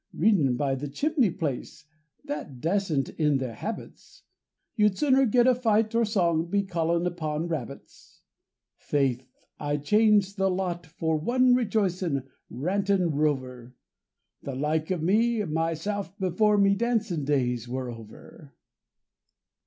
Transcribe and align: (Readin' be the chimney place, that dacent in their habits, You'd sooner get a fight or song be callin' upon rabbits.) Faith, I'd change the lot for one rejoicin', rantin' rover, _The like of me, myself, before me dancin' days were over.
(Readin' 0.13 0.57
be 0.57 0.73
the 0.73 0.87
chimney 0.87 1.29
place, 1.29 1.85
that 2.23 2.59
dacent 2.59 3.09
in 3.19 3.37
their 3.37 3.53
habits, 3.53 4.23
You'd 4.75 4.97
sooner 4.97 5.27
get 5.27 5.45
a 5.45 5.53
fight 5.53 5.93
or 5.93 6.05
song 6.05 6.47
be 6.49 6.63
callin' 6.63 7.05
upon 7.05 7.47
rabbits.) 7.47 8.23
Faith, 8.77 9.29
I'd 9.59 9.83
change 9.83 10.37
the 10.37 10.49
lot 10.49 10.87
for 10.87 11.17
one 11.17 11.53
rejoicin', 11.53 12.27
rantin' 12.49 13.11
rover, 13.11 13.75
_The 14.43 14.59
like 14.59 14.89
of 14.89 15.03
me, 15.03 15.43
myself, 15.45 16.17
before 16.17 16.57
me 16.57 16.73
dancin' 16.73 17.23
days 17.23 17.67
were 17.67 17.91
over. 17.91 18.55